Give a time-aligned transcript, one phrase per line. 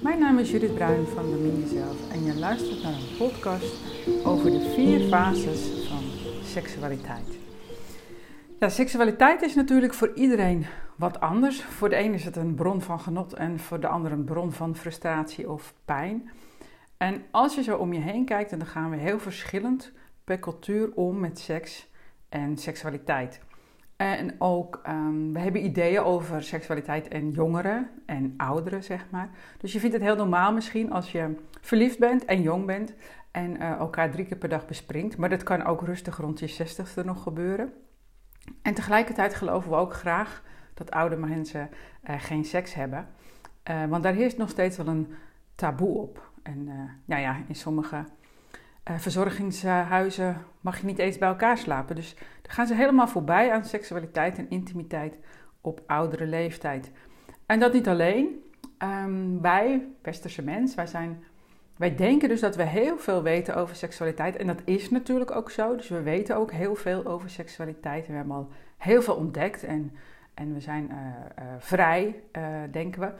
[0.00, 3.76] Mijn naam is Judith Bruin van Bemin Jezelf en je luistert naar een podcast
[4.24, 6.02] over de vier fases van
[6.44, 7.38] seksualiteit.
[8.60, 10.66] Seksualiteit is natuurlijk voor iedereen
[10.96, 11.62] wat anders.
[11.62, 14.52] Voor de een is het een bron van genot en voor de ander een bron
[14.52, 16.30] van frustratie of pijn.
[16.96, 19.92] En als je zo om je heen kijkt, dan gaan we heel verschillend
[20.24, 21.88] per cultuur om met seks
[22.28, 23.40] en seksualiteit.
[23.98, 29.30] En ook, um, we hebben ideeën over seksualiteit en jongeren en ouderen, zeg maar.
[29.58, 32.94] Dus je vindt het heel normaal misschien als je verliefd bent en jong bent
[33.30, 35.16] en uh, elkaar drie keer per dag bespringt.
[35.16, 37.72] Maar dat kan ook rustig rond je zestigste nog gebeuren.
[38.62, 40.42] En tegelijkertijd geloven we ook graag
[40.74, 41.70] dat oude mensen
[42.10, 43.06] uh, geen seks hebben.
[43.70, 45.14] Uh, want daar heerst nog steeds wel een
[45.54, 46.30] taboe op.
[46.42, 46.64] En
[47.04, 48.04] nou ja, in sommige
[48.96, 51.96] verzorgingshuizen mag je niet eens bij elkaar slapen.
[51.96, 55.18] Dus dan gaan ze helemaal voorbij aan seksualiteit en intimiteit
[55.60, 56.90] op oudere leeftijd.
[57.46, 58.42] En dat niet alleen.
[58.82, 61.24] Um, wij, westerse mens, wij, zijn,
[61.76, 64.36] wij denken dus dat we heel veel weten over seksualiteit.
[64.36, 65.76] En dat is natuurlijk ook zo.
[65.76, 68.04] Dus we weten ook heel veel over seksualiteit.
[68.04, 69.64] En we hebben al heel veel ontdekt.
[69.64, 69.92] En,
[70.34, 72.22] en we zijn uh, uh, vrij,
[72.70, 73.12] denken we.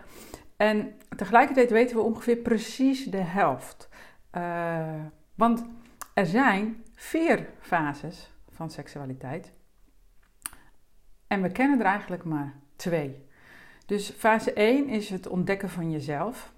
[0.56, 3.88] En tegelijkertijd weten we ongeveer precies de helft.
[5.38, 5.64] Want
[6.14, 9.52] er zijn vier fases van seksualiteit.
[11.26, 13.26] En we kennen er eigenlijk maar twee.
[13.86, 16.52] Dus fase 1 is het ontdekken van jezelf.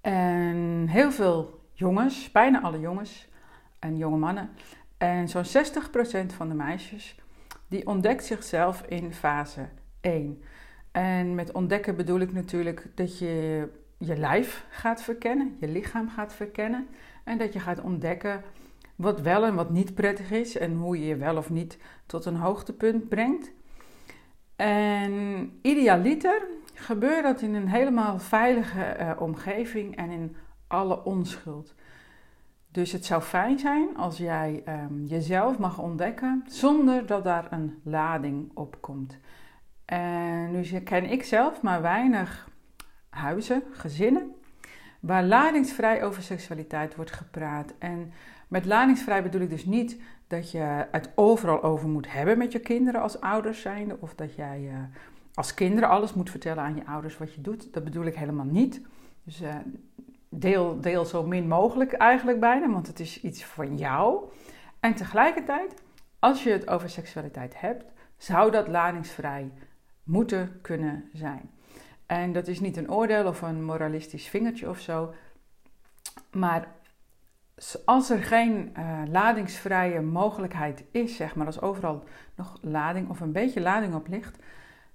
[0.00, 3.28] En heel veel jongens, bijna alle jongens
[3.78, 4.50] en jonge mannen,
[4.98, 7.16] en zo'n 60% van de meisjes,
[7.68, 9.68] die ontdekt zichzelf in fase
[10.00, 10.42] 1.
[10.92, 13.68] En met ontdekken bedoel ik natuurlijk dat je
[13.98, 16.88] je lijf gaat verkennen, je lichaam gaat verkennen.
[17.24, 18.42] En dat je gaat ontdekken
[18.96, 22.24] wat wel en wat niet prettig is en hoe je je wel of niet tot
[22.24, 23.52] een hoogtepunt brengt.
[24.56, 26.42] En idealiter
[26.74, 31.74] gebeurt dat in een helemaal veilige uh, omgeving en in alle onschuld.
[32.70, 37.80] Dus het zou fijn zijn als jij um, jezelf mag ontdekken zonder dat daar een
[37.82, 39.18] lading op komt.
[39.84, 42.48] En nu ken ik zelf maar weinig
[43.08, 44.33] huizen, gezinnen,
[45.06, 47.74] waar ladingsvrij over seksualiteit wordt gepraat.
[47.78, 48.12] En
[48.48, 52.58] met ladingsvrij bedoel ik dus niet dat je het overal over moet hebben met je
[52.58, 53.96] kinderen als ouders zijnde.
[54.00, 54.78] Of dat jij uh,
[55.34, 57.72] als kinderen alles moet vertellen aan je ouders wat je doet.
[57.72, 58.80] Dat bedoel ik helemaal niet.
[59.24, 59.54] Dus uh,
[60.28, 64.24] deel, deel zo min mogelijk eigenlijk bijna, want het is iets van jou.
[64.80, 65.74] En tegelijkertijd,
[66.18, 67.84] als je het over seksualiteit hebt,
[68.16, 69.52] zou dat ladingsvrij
[70.02, 71.50] moeten kunnen zijn.
[72.06, 75.14] En dat is niet een oordeel of een moralistisch vingertje of zo.
[76.30, 76.68] Maar
[77.84, 82.04] als er geen uh, ladingsvrije mogelijkheid is, zeg maar, als overal
[82.34, 84.38] nog lading of een beetje lading op ligt,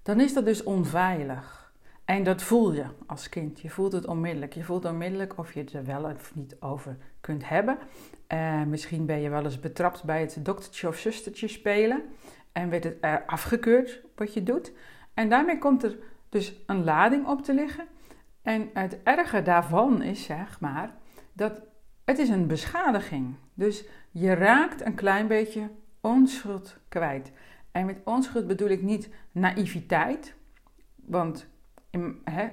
[0.01, 1.73] dan is dat dus onveilig.
[2.05, 3.59] En dat voel je als kind.
[3.59, 4.53] Je voelt het onmiddellijk.
[4.53, 7.77] Je voelt onmiddellijk of je het er wel of niet over kunt hebben.
[8.33, 12.01] Uh, misschien ben je wel eens betrapt bij het doktertje of zustertje spelen.
[12.51, 14.71] En werd het uh, afgekeurd wat je doet.
[15.13, 15.97] En daarmee komt er
[16.29, 17.85] dus een lading op te liggen.
[18.41, 20.95] En het erge daarvan is, zeg maar,
[21.33, 21.61] dat
[22.05, 23.35] het is een beschadiging.
[23.53, 25.69] Dus je raakt een klein beetje
[26.01, 27.31] onschuld kwijt.
[27.71, 30.35] En met onschuld bedoel ik niet naïviteit.
[30.95, 31.47] Want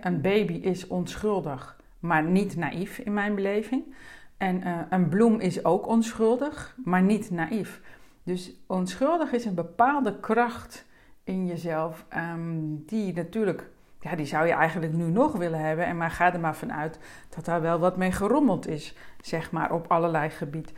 [0.00, 3.94] een baby is onschuldig, maar niet naïef in mijn beleving.
[4.36, 7.80] En uh, een bloem is ook onschuldig, maar niet naïef.
[8.22, 10.85] Dus onschuldig is een bepaalde kracht
[11.26, 13.68] in jezelf, um, die natuurlijk
[14.00, 15.86] ja, die zou je eigenlijk nu nog willen hebben.
[15.86, 16.98] En maar ga er maar vanuit
[17.28, 20.72] dat daar wel wat mee gerommeld is, zeg maar, op allerlei gebied.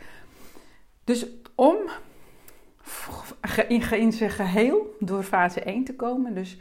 [1.03, 1.77] Dus om
[3.67, 6.57] in zijn geheel door fase 1 te komen, dus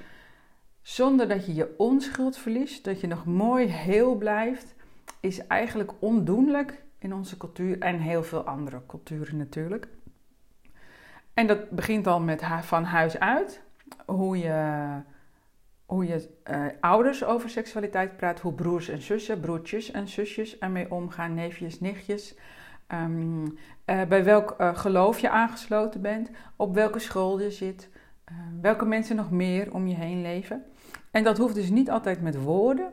[0.82, 4.74] zonder dat je je onschuld verliest, dat je nog mooi heel blijft,
[5.20, 9.88] is eigenlijk ondoenlijk in onze cultuur en heel veel andere culturen natuurlijk.
[11.34, 13.62] En dat begint al met van huis uit,
[14.06, 14.38] hoe
[16.06, 21.34] je uh, ouders over seksualiteit praat, hoe broers en zussen, broertjes en zusjes ermee omgaan,
[21.34, 22.38] neefjes, nichtjes.
[22.92, 23.50] Um, uh,
[23.84, 27.90] bij welk uh, geloof je aangesloten bent, op welke school je zit,
[28.60, 30.64] welke mensen nog meer om je heen leven.
[31.10, 32.92] En dat hoeft dus niet altijd met woorden.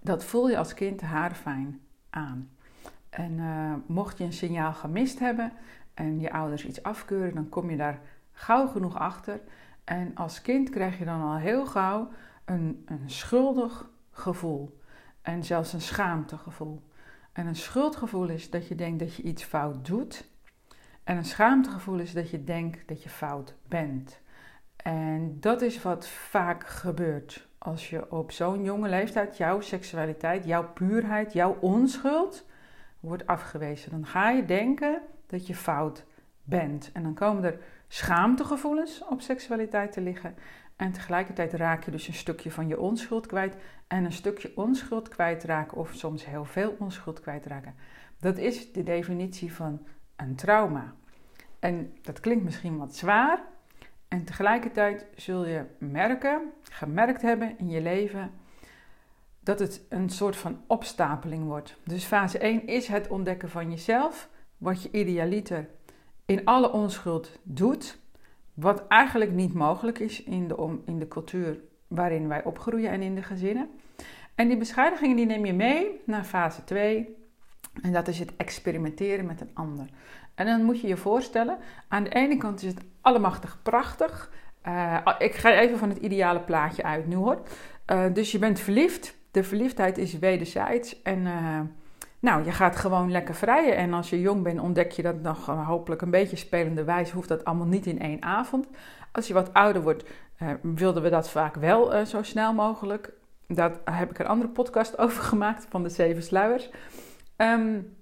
[0.00, 1.80] Dat voel je als kind haarfijn
[2.10, 2.50] aan.
[3.10, 3.40] En
[3.86, 5.52] mocht je een signaal gemist hebben
[5.94, 8.00] en je ouders iets afkeuren, dan kom je daar
[8.32, 9.40] gauw genoeg achter.
[9.84, 12.08] En als kind krijg je dan al heel gauw
[12.44, 14.80] een, een schuldig gevoel.
[15.22, 16.82] En zelfs een schaamtegevoel.
[17.32, 20.30] En een schuldgevoel is dat je denkt dat je iets fout doet.
[21.04, 24.20] En een schaamtegevoel is dat je denkt dat je fout bent.
[24.76, 30.72] En dat is wat vaak gebeurt als je op zo'n jonge leeftijd jouw seksualiteit, jouw
[30.72, 32.46] puurheid, jouw onschuld
[33.00, 33.90] wordt afgewezen.
[33.90, 36.04] Dan ga je denken dat je fout
[36.42, 36.90] bent.
[36.92, 37.58] En dan komen er
[37.92, 40.34] schaamtegevoelens op seksualiteit te liggen.
[40.76, 43.56] En tegelijkertijd raak je dus een stukje van je onschuld kwijt.
[43.86, 47.74] En een stukje onschuld kwijtraken, of soms heel veel onschuld kwijtraken.
[48.20, 49.86] Dat is de definitie van
[50.16, 50.94] een trauma.
[51.58, 53.42] En dat klinkt misschien wat zwaar.
[54.08, 58.30] En tegelijkertijd zul je merken, gemerkt hebben in je leven,
[59.40, 61.76] dat het een soort van opstapeling wordt.
[61.84, 64.28] Dus fase 1 is het ontdekken van jezelf,
[64.58, 65.68] wat je idealiter
[66.26, 67.98] in alle onschuld doet,
[68.54, 73.14] wat eigenlijk niet mogelijk is in de, in de cultuur waarin wij opgroeien en in
[73.14, 73.70] de gezinnen.
[74.34, 77.16] En die bescheidigingen die neem je mee naar fase 2.
[77.82, 79.86] En dat is het experimenteren met een ander.
[80.34, 81.58] En dan moet je je voorstellen,
[81.88, 84.30] aan de ene kant is het allemachtig prachtig.
[84.66, 87.42] Uh, ik ga even van het ideale plaatje uit nu hoor.
[87.86, 89.16] Uh, dus je bent verliefd.
[89.30, 91.02] De verliefdheid is wederzijds.
[91.02, 91.60] En uh,
[92.22, 93.76] nou, je gaat gewoon lekker vrijen.
[93.76, 97.14] En als je jong bent, ontdek je dat nog hopelijk een beetje spelende wijze.
[97.14, 98.66] Hoeft dat allemaal niet in één avond.
[99.12, 100.04] Als je wat ouder wordt,
[100.60, 103.12] wilden we dat vaak wel zo snel mogelijk.
[103.46, 106.70] Daar heb ik een andere podcast over gemaakt van de Zeven Sluiers.
[107.36, 107.96] Um,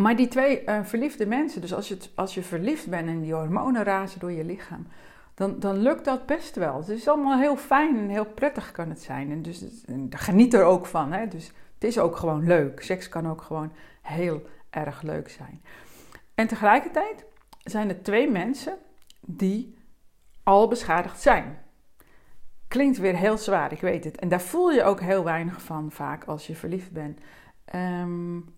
[0.00, 3.34] maar die twee uh, verliefde mensen, dus als je, als je verliefd bent en die
[3.34, 4.86] hormonen razen door je lichaam,
[5.34, 6.76] dan, dan lukt dat best wel.
[6.76, 9.30] Het is allemaal heel fijn en heel prettig kan het zijn.
[9.30, 11.12] En dus en geniet er ook van.
[11.12, 11.28] Hè?
[11.28, 12.82] Dus het is ook gewoon leuk.
[12.82, 13.72] Seks kan ook gewoon
[14.02, 15.62] heel erg leuk zijn.
[16.34, 17.24] En tegelijkertijd
[17.62, 18.78] zijn er twee mensen
[19.20, 19.78] die
[20.42, 21.58] al beschadigd zijn.
[22.68, 24.18] Klinkt weer heel zwaar, ik weet het.
[24.18, 27.20] En daar voel je ook heel weinig van vaak als je verliefd bent.
[27.74, 28.54] Um,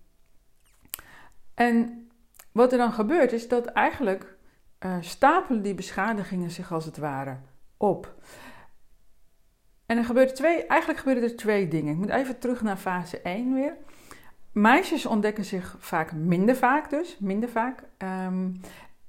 [1.54, 2.08] en
[2.52, 4.36] wat er dan gebeurt is dat eigenlijk
[4.80, 7.36] uh, stapelen die beschadigingen zich als het ware
[7.76, 8.14] op.
[9.92, 11.92] En er gebeurt twee, eigenlijk gebeuren er twee dingen.
[11.92, 13.76] Ik moet even terug naar fase 1 weer.
[14.52, 17.82] Meisjes ontdekken zich vaak minder vaak dus, minder vaak.
[17.98, 18.60] Um,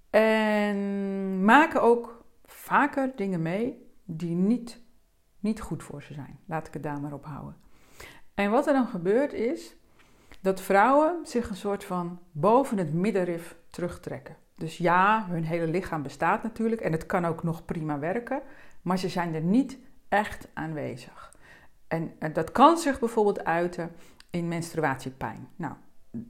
[0.10, 4.82] en maken ook vaker dingen mee die niet,
[5.40, 6.40] niet goed voor ze zijn.
[6.46, 7.56] Laat ik het daar maar op houden.
[8.34, 9.76] En wat er dan gebeurt is
[10.42, 14.36] dat vrouwen zich een soort van boven het middenrif terugtrekken.
[14.56, 18.42] Dus ja, hun hele lichaam bestaat natuurlijk en het kan ook nog prima werken,
[18.82, 19.78] maar ze zijn er niet
[20.14, 21.34] echt aanwezig.
[21.88, 23.92] En, dat kan zich bijvoorbeeld uiten
[24.30, 25.48] in menstruatiepijn.
[25.56, 25.74] Nou,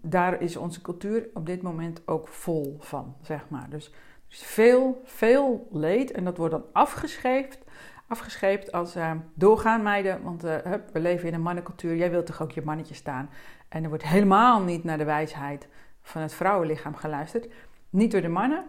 [0.01, 3.69] daar is onze cultuur op dit moment ook vol van, zeg maar.
[3.69, 3.91] Dus,
[4.27, 7.59] veel, veel leed en dat wordt dan afgescheept,
[8.07, 10.55] afgescheept als uh, doorgaan meiden, want uh,
[10.91, 13.29] we leven in een mannencultuur, jij wilt toch ook je mannetje staan.
[13.69, 15.67] En er wordt helemaal niet naar de wijsheid
[16.01, 17.47] van het vrouwenlichaam geluisterd.
[17.89, 18.65] Niet door de mannen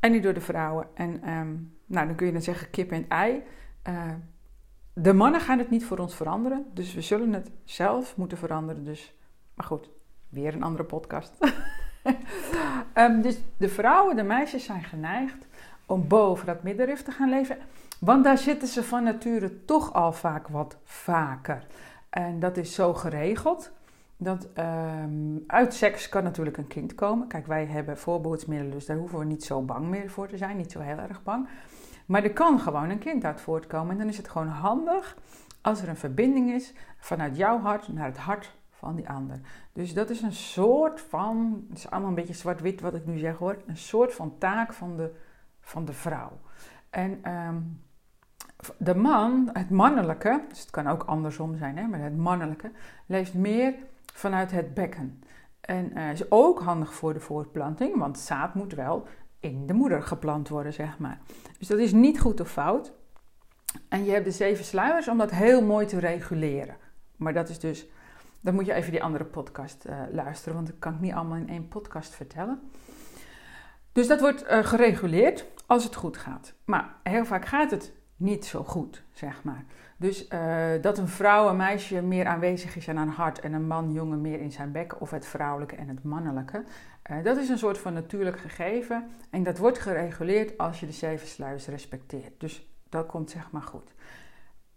[0.00, 0.88] en niet door de vrouwen.
[0.94, 3.42] En um, nou, dan kun je dan zeggen kip en ei.
[3.88, 4.12] Uh,
[4.92, 6.66] de mannen gaan het niet voor ons veranderen.
[6.74, 8.84] Dus we zullen het zelf moeten veranderen.
[8.84, 9.14] Dus,
[9.54, 9.90] maar goed,
[10.28, 11.32] weer een andere podcast.
[12.94, 15.46] um, dus de vrouwen, de meisjes zijn geneigd
[15.86, 17.58] om boven dat middenrif te gaan leven.
[18.00, 21.66] Want daar zitten ze van nature toch al vaak wat vaker.
[22.10, 23.72] En dat is zo geregeld
[24.16, 27.28] dat um, uit seks kan natuurlijk een kind komen.
[27.28, 30.56] Kijk, wij hebben voorbehoedsmiddelen, dus daar hoeven we niet zo bang meer voor te zijn.
[30.56, 31.48] Niet zo heel erg bang.
[32.06, 33.90] Maar er kan gewoon een kind uit voortkomen.
[33.90, 35.16] En dan is het gewoon handig
[35.60, 39.40] als er een verbinding is vanuit jouw hart naar het hart van die ander.
[39.72, 43.18] Dus dat is een soort van, het is allemaal een beetje zwart-wit wat ik nu
[43.18, 45.14] zeg hoor, een soort van taak van de,
[45.60, 46.32] van de vrouw.
[46.90, 47.80] En um,
[48.78, 52.70] de man, het mannelijke, dus het kan ook andersom zijn, hè, maar het mannelijke,
[53.06, 53.74] leeft meer
[54.12, 55.22] vanuit het bekken.
[55.60, 59.06] En uh, is ook handig voor de voortplanting, want zaad moet wel
[59.40, 61.18] in de moeder geplant worden, zeg maar.
[61.58, 62.92] Dus dat is niet goed of fout.
[63.88, 66.76] En je hebt de zeven sluiers om dat heel mooi te reguleren.
[67.16, 67.86] Maar dat is dus,
[68.40, 71.36] dan moet je even die andere podcast uh, luisteren, want dat kan ik niet allemaal
[71.36, 72.60] in één podcast vertellen.
[73.92, 76.54] Dus dat wordt uh, gereguleerd als het goed gaat.
[76.64, 79.64] Maar heel vaak gaat het niet zo goed, zeg maar.
[79.96, 83.66] Dus uh, dat een vrouw, een meisje meer aanwezig is aan haar hart en een
[83.66, 86.64] man, jongen meer in zijn bek, of het vrouwelijke en het mannelijke,
[87.22, 91.26] dat is een soort van natuurlijk gegeven en dat wordt gereguleerd als je de zeven
[91.26, 92.40] sluizen respecteert.
[92.40, 93.94] Dus dat komt zeg maar goed.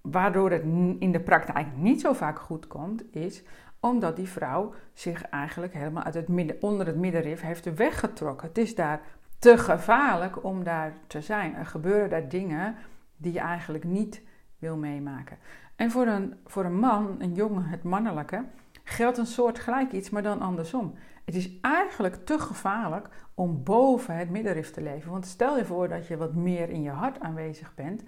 [0.01, 0.63] Waardoor het
[0.99, 3.43] in de praktijk niet zo vaak goed komt, is
[3.79, 8.47] omdat die vrouw zich eigenlijk helemaal uit het midden, onder het middenrif heeft weggetrokken.
[8.47, 9.01] Het is daar
[9.39, 11.55] te gevaarlijk om daar te zijn.
[11.55, 12.75] Er gebeuren daar dingen
[13.17, 14.21] die je eigenlijk niet
[14.57, 15.37] wil meemaken.
[15.75, 18.43] En voor een, voor een man, een jongen, het mannelijke,
[18.89, 20.93] geldt een soort gelijk iets, maar dan andersom.
[21.25, 25.11] Het is eigenlijk te gevaarlijk om boven het middenrif te leven.
[25.11, 28.03] Want stel je voor dat je wat meer in je hart aanwezig bent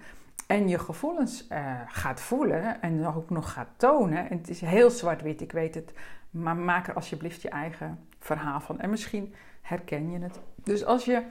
[0.46, 4.30] en je gevoelens uh, gaat voelen en ook nog gaat tonen.
[4.30, 5.92] En het is heel zwart-wit, ik weet het.
[6.30, 8.80] Maar maak er alsjeblieft je eigen verhaal van.
[8.80, 10.40] En misschien herken je het.
[10.56, 11.22] Dus als je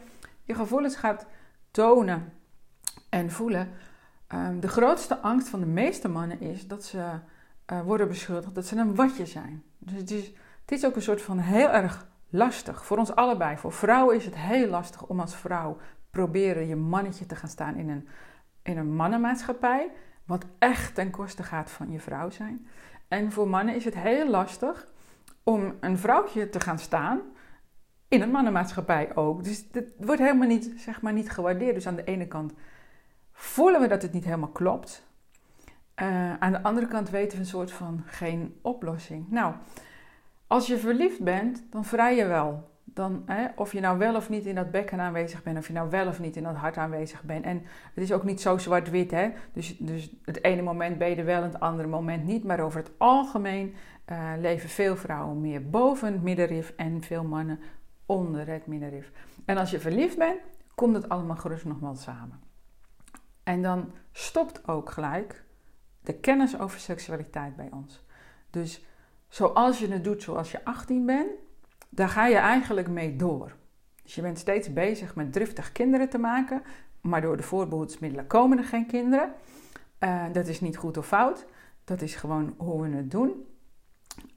[0.44, 1.26] je gevoelens gaat
[1.72, 2.34] tonen
[3.10, 3.70] en voelen.
[4.34, 7.20] Um, de grootste angst van de meeste mannen is dat ze
[7.72, 9.64] uh, worden beschuldigd dat ze een watje zijn.
[9.78, 10.26] Dus het is,
[10.62, 13.58] het is ook een soort van heel erg lastig voor ons allebei.
[13.58, 15.78] Voor vrouwen is het heel lastig om als vrouw
[16.10, 18.08] proberen je mannetje te gaan staan in een,
[18.62, 19.92] in een mannenmaatschappij.
[20.26, 22.68] Wat echt ten koste gaat van je vrouw zijn.
[23.08, 24.88] En voor mannen is het heel lastig
[25.44, 27.22] om een vrouwtje te gaan staan
[28.08, 29.44] in een mannenmaatschappij ook.
[29.44, 31.76] Dus het wordt helemaal niet, zeg maar, niet gewaardeerd.
[31.76, 32.54] Dus aan de ene kant
[33.32, 35.11] voelen we dat het niet helemaal klopt.
[36.02, 39.26] Uh, aan de andere kant weten we een soort van geen oplossing.
[39.30, 39.54] Nou,
[40.48, 42.70] als je verliefd bent, dan vrij je wel.
[42.84, 45.74] Dan, hè, of je nou wel of niet in dat bekken aanwezig bent, of je
[45.74, 47.46] nou wel of niet in dat hart aanwezig bent.
[47.46, 47.62] En
[47.94, 49.32] het is ook niet zo zwart-wit, hè.
[49.54, 52.44] Dus, dus het ene moment ben je wel, het andere moment niet.
[52.44, 53.74] Maar over het algemeen
[54.12, 57.60] uh, leven veel vrouwen meer boven het middenrif en veel mannen
[58.06, 59.12] onder het middenrif.
[59.46, 60.40] En als je verliefd bent,
[60.76, 62.40] komt het allemaal gerust wel samen.
[63.44, 65.44] En dan stopt ook gelijk
[66.02, 68.04] de kennis over seksualiteit bij ons.
[68.50, 68.86] Dus
[69.28, 71.30] zoals je het doet zoals je 18 bent,
[71.90, 73.56] daar ga je eigenlijk mee door.
[74.04, 76.62] Dus je bent steeds bezig met driftig kinderen te maken,
[77.02, 79.34] maar door de voorbehoedsmiddelen komen er geen kinderen.
[80.00, 81.46] Uh, dat is niet goed of fout,
[81.84, 83.46] dat is gewoon hoe we het doen.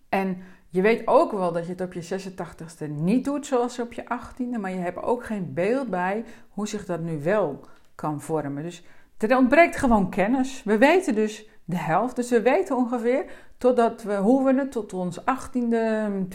[0.09, 3.93] En je weet ook wel dat je het op je 86ste niet doet zoals op
[3.93, 7.61] je 18e, maar je hebt ook geen beeld bij hoe zich dat nu wel
[7.95, 8.63] kan vormen.
[8.63, 8.85] Dus
[9.19, 10.63] er ontbreekt gewoon kennis.
[10.63, 12.17] We weten dus de helft.
[12.17, 13.25] Dus we weten ongeveer
[13.59, 15.25] totdat we, hoe we het tot ons 18e,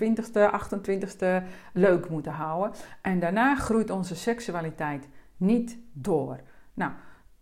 [0.03, 1.43] 20e, 28e
[1.73, 2.71] leuk moeten houden.
[3.01, 5.07] En daarna groeit onze seksualiteit
[5.37, 6.39] niet door.
[6.73, 6.91] Nou,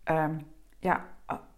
[0.04, 0.46] um,
[0.78, 1.04] ja,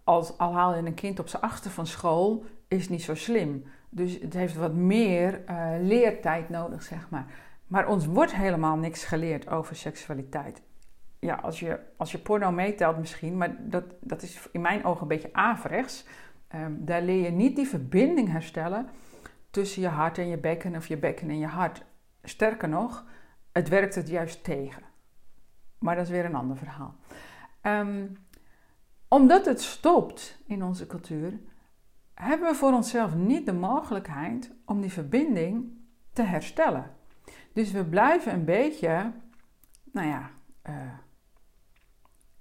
[0.03, 3.63] als, al haal je een kind op zijn achter van school, is niet zo slim.
[3.89, 7.25] Dus het heeft wat meer uh, leertijd nodig, zeg maar.
[7.67, 10.61] Maar ons wordt helemaal niks geleerd over seksualiteit
[11.21, 15.01] ja, als je, als je porno meetelt misschien, maar dat, dat is in mijn ogen
[15.01, 16.05] een beetje averechts.
[16.55, 18.89] Um, daar leer je niet die verbinding herstellen
[19.49, 21.85] tussen je hart en je bekken of je bekken en je hart.
[22.23, 23.05] Sterker nog,
[23.51, 24.83] het werkt het juist tegen.
[25.79, 26.95] Maar dat is weer een ander verhaal.
[27.61, 28.17] Um,
[29.07, 31.39] omdat het stopt in onze cultuur,
[32.13, 35.77] hebben we voor onszelf niet de mogelijkheid om die verbinding
[36.13, 36.91] te herstellen.
[37.53, 39.11] Dus we blijven een beetje,
[39.91, 40.29] nou ja,
[40.69, 40.75] uh,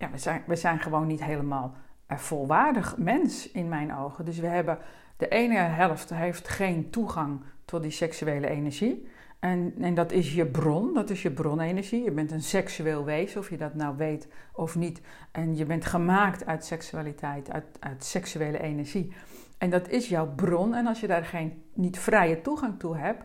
[0.00, 1.74] ja, we zijn, we zijn gewoon niet helemaal
[2.08, 4.24] volwaardig mens in mijn ogen.
[4.24, 4.78] Dus we hebben
[5.16, 9.08] de ene helft heeft geen toegang tot die seksuele energie.
[9.38, 12.04] En, en dat is je bron, dat is je bronenergie.
[12.04, 15.00] Je bent een seksueel wezen, of je dat nou weet of niet.
[15.32, 19.12] En je bent gemaakt uit seksualiteit, uit, uit seksuele energie.
[19.58, 20.74] En dat is jouw bron.
[20.74, 23.24] En als je daar geen, niet vrije toegang toe hebt,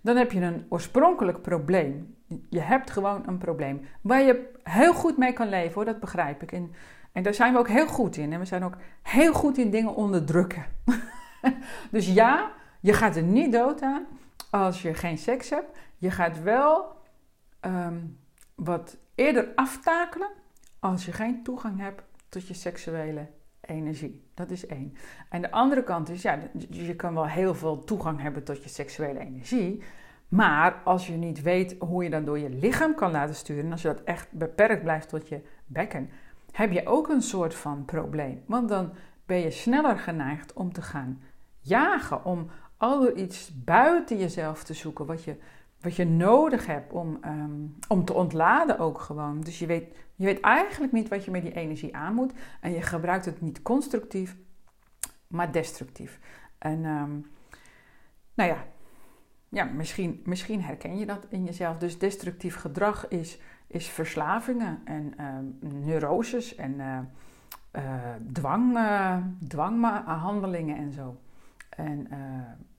[0.00, 2.14] dan heb je een oorspronkelijk probleem.
[2.48, 6.42] Je hebt gewoon een probleem waar je heel goed mee kan leven hoor, dat begrijp
[6.42, 6.52] ik.
[6.52, 6.72] En,
[7.12, 8.32] en daar zijn we ook heel goed in.
[8.32, 10.66] En we zijn ook heel goed in dingen onderdrukken.
[11.90, 14.06] dus ja, je gaat er niet dood aan
[14.50, 15.78] als je geen seks hebt.
[15.96, 16.96] Je gaat wel
[17.60, 17.98] ehm,
[18.54, 20.28] wat eerder aftakelen
[20.78, 23.26] als je geen toegang hebt tot je seksuele
[23.60, 24.28] energie.
[24.34, 24.94] Dat is één.
[25.28, 26.38] En de andere kant is, ja,
[26.70, 29.82] je kan wel heel veel toegang hebben tot je seksuele energie.
[30.30, 33.82] Maar als je niet weet hoe je dat door je lichaam kan laten sturen, als
[33.82, 36.10] je dat echt beperkt blijft tot je bekken,
[36.52, 38.42] heb je ook een soort van probleem.
[38.46, 38.92] Want dan
[39.26, 41.22] ben je sneller geneigd om te gaan
[41.60, 45.36] jagen, om al iets buiten jezelf te zoeken, wat je,
[45.80, 49.40] wat je nodig hebt om, um, om te ontladen ook gewoon.
[49.40, 52.72] Dus je weet, je weet eigenlijk niet wat je met die energie aan moet en
[52.72, 54.36] je gebruikt het niet constructief,
[55.26, 56.18] maar destructief.
[56.58, 57.26] En um,
[58.34, 58.64] nou ja,
[59.50, 61.78] ja, misschien, misschien herken je dat in jezelf.
[61.78, 65.26] Dus destructief gedrag is, is verslavingen en uh,
[65.84, 66.98] neuroses en uh,
[67.72, 67.82] uh,
[68.32, 68.78] dwang,
[69.48, 71.20] dwanghandelingen en zo.
[71.68, 72.08] En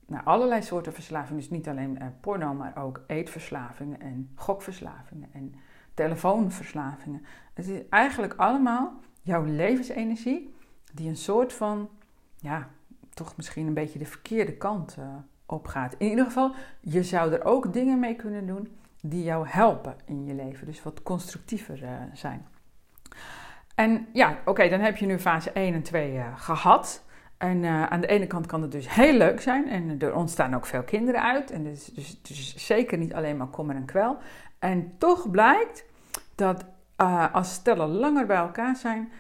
[0.05, 1.39] nou, allerlei soorten verslavingen.
[1.39, 5.55] Dus niet alleen porno, maar ook eetverslavingen en gokverslavingen en
[5.93, 7.25] telefoonverslavingen.
[7.53, 10.53] Het is eigenlijk allemaal jouw levensenergie
[10.93, 11.89] die een soort van,
[12.37, 12.69] ja,
[13.09, 14.97] toch misschien een beetje de verkeerde kant
[15.97, 18.67] In ieder geval, je zou er ook dingen mee kunnen doen
[19.01, 20.65] die jou helpen in je leven.
[20.65, 22.47] Dus wat constructiever uh, zijn.
[23.75, 27.03] En ja, oké, dan heb je nu fase 1 en 2 uh, eh, gehad.
[27.37, 29.69] En uh, aan de ene kant kan het dus heel leuk zijn.
[29.69, 31.51] En er ontstaan ook veel kinderen uit.
[31.51, 34.17] En dus, dus, dus zeker niet alleen maar kommer en kwel.
[34.59, 35.85] En toch blijkt
[36.35, 36.65] dat
[37.31, 39.11] als stellen langer bij elkaar zijn,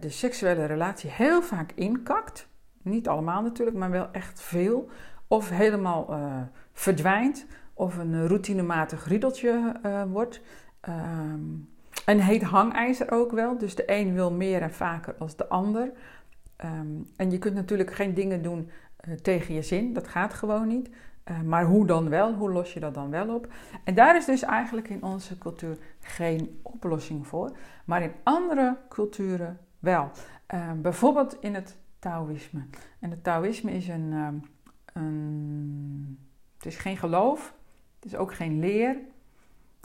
[0.00, 2.48] de seksuele relatie heel vaak inkakt.
[2.82, 4.90] Niet allemaal natuurlijk, maar wel echt veel.
[5.32, 6.18] Of helemaal
[6.72, 7.46] verdwijnt.
[7.74, 9.72] Of een routinematig riedeltje
[10.10, 10.40] wordt.
[10.88, 11.68] Um,
[12.04, 13.58] een heet hangijzer ook wel.
[13.58, 15.92] Dus de een wil meer en vaker als de ander.
[16.56, 16.86] Ehm,
[17.16, 18.70] en je kunt natuurlijk geen dingen doen
[19.08, 19.92] uh, tegen je zin.
[19.92, 20.90] Dat gaat gewoon niet.
[21.44, 22.34] Maar hoe dan wel?
[22.34, 23.52] Hoe los je dat dan wel op?
[23.84, 27.56] En daar is dus eigenlijk in onze cultuur geen oplossing voor.
[27.84, 30.10] Maar in andere culturen wel.
[30.54, 32.64] Uh, bijvoorbeeld in het Taoïsme.
[33.00, 34.12] En het Taoïsme is een,
[36.56, 37.54] Het is geen geloof.
[37.94, 38.96] Het is ook geen leer.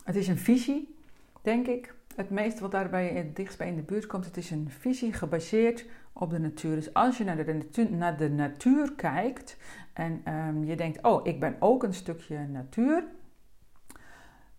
[0.04, 0.96] Het is een visie,
[1.42, 4.52] denk ik het meeste wat daarbij het dichtst bij in de buurt komt, het is
[4.52, 6.76] een visie gebaseerd op de natuur.
[6.76, 9.58] Dus als je naar de natuur, naar de natuur kijkt
[9.94, 13.04] en um, je denkt, oh, ik ben ook een stukje natuur,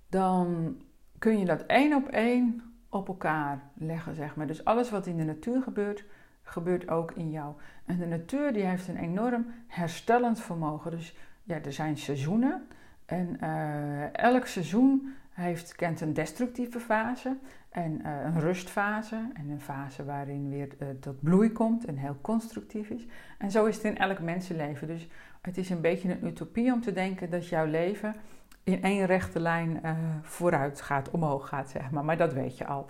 [0.08, 0.76] dan
[1.18, 4.46] kun je dat één op één op elkaar leggen, zeg maar.
[4.46, 6.04] Dus alles wat in de natuur gebeurt,
[6.48, 7.54] gebeurt ook in jou.
[7.84, 10.90] En de natuur die heeft een enorm herstellend vermogen.
[10.90, 12.66] Dus ja, er zijn seizoenen
[13.06, 17.36] en uh, elk seizoen heeft, kent een destructieve fase
[17.68, 22.16] en uh, een rustfase en een fase waarin weer uh, tot bloei komt en heel
[22.20, 23.06] constructief is.
[23.38, 24.86] En zo is het in elk mensenleven.
[24.86, 25.08] Dus
[25.40, 28.14] het is een beetje een utopie om te denken dat jouw leven
[28.62, 29.80] in één rechte lijn
[30.22, 32.04] vooruit gaat, omhoog gaat, zeg maar.
[32.04, 32.86] Maar dat weet je al.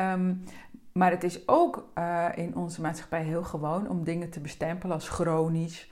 [0.00, 0.42] Um,
[0.96, 1.88] maar het is ook
[2.34, 5.90] in onze maatschappij heel gewoon om dingen te bestempelen als chronisch,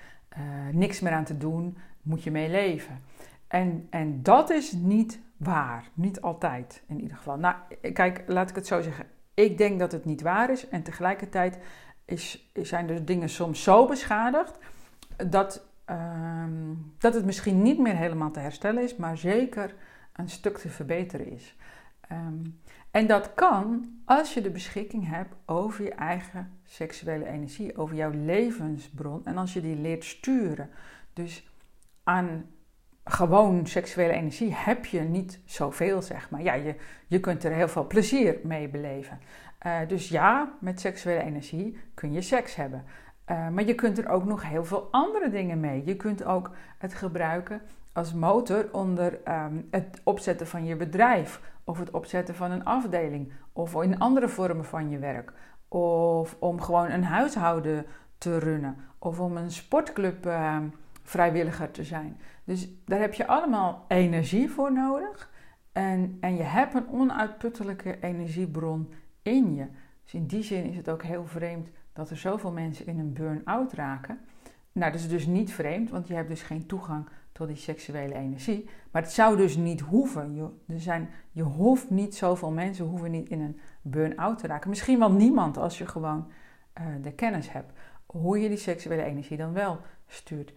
[0.73, 3.03] niks meer aan te doen, moet je mee leven.
[3.49, 5.85] En, en dat is niet waar.
[5.95, 7.37] Niet altijd in ieder geval.
[7.37, 7.57] Nou,
[7.93, 9.07] kijk, laat ik het zo zeggen.
[9.35, 10.69] Ik denk dat het niet waar is.
[10.69, 11.59] En tegelijkertijd
[12.05, 14.59] is, zijn de dingen soms zo beschadigd
[15.17, 19.75] dat, ehm, dat het misschien niet meer helemaal te herstellen is, maar zeker
[20.13, 21.57] een stuk te verbeteren is.
[22.01, 22.43] Ehm,
[22.95, 28.11] en dat kan als je de beschikking hebt over je eigen seksuele energie, over jouw
[28.11, 30.71] levensbron en als je die leert sturen.
[31.13, 31.51] Dus
[32.05, 32.45] aan
[33.05, 36.43] gewoon seksuele energie heb je niet zoveel, zeg maar.
[36.43, 36.75] Ja, je,
[37.07, 39.19] je kunt er heel veel plezier mee beleven.
[39.67, 42.85] Uh, dus ja, met seksuele energie kun je seks hebben.
[43.31, 45.83] Uh, maar je kunt er ook nog heel veel andere dingen mee.
[45.85, 47.61] Je kunt ook het gebruiken
[47.93, 53.33] als motor onder um, het opzetten van je bedrijf, of het opzetten van een afdeling,
[53.53, 55.33] of in andere vormen van je werk,
[55.69, 57.87] of om gewoon een huishouden
[58.19, 60.57] te runnen, of om een sportclub uh,
[61.03, 62.21] vrijwilliger te zijn.
[62.45, 65.33] Dus daar heb je allemaal energie voor nodig.
[65.73, 69.67] En, en je hebt een onuitputtelijke energiebron in je.
[70.03, 73.13] Dus in die zin is het ook heel vreemd dat er zoveel mensen in een
[73.13, 74.19] burn-out raken.
[74.75, 78.15] Nou, dat is dus niet vreemd, want je hebt dus geen toegang tot die seksuele
[78.15, 78.69] energie.
[78.91, 80.35] Maar het zou dus niet hoeven.
[80.35, 84.71] Je, er zijn, je hoeft niet zoveel mensen hoeven niet in een burn-out te raken.
[84.71, 86.31] Misschien wel niemand als je gewoon
[86.81, 87.73] uh, de kennis hebt.
[88.07, 90.53] Hoe je die seksuele energie dan wel stuurt.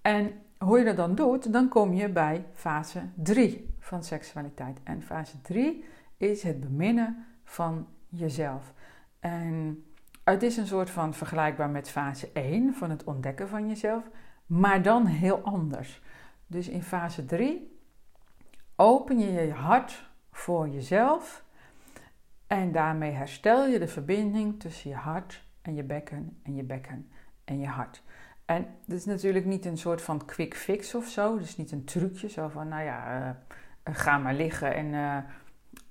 [0.00, 4.78] En hoe je dat dan doet, dan kom je bij fase 3 van seksualiteit.
[4.82, 5.84] En fase 3
[6.16, 8.72] is het beminnen van jezelf.
[9.20, 9.84] En
[10.24, 14.04] het is een soort van vergelijkbaar met fase 1 van het ontdekken van jezelf,
[14.46, 16.02] maar dan heel anders.
[16.46, 17.80] Dus in fase 3
[18.76, 21.44] open je je hart voor jezelf
[22.46, 27.10] en daarmee herstel je de verbinding tussen je hart en je bekken en je bekken
[27.44, 28.02] en je hart.
[28.44, 31.38] En het is natuurlijk niet een soort van quick fix of zo.
[31.38, 33.20] Dus niet een trucje zo van, nou ja,
[33.88, 35.16] uh, ga maar liggen en, uh,